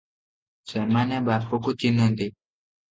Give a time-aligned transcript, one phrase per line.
[0.71, 2.33] ସେମାନେ ବାପକୁ ଚିହ୍ନନ୍ତି।